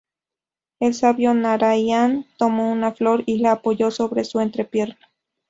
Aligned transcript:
El 0.79 0.95
sabio 0.95 1.31
Naraian 1.35 2.25
tomó 2.39 2.71
una 2.71 2.91
flor 2.91 3.21
y 3.27 3.37
la 3.37 3.51
apoyó 3.51 3.91
sobre 3.91 4.23
su 4.23 4.39
entrepierna. 4.39 4.97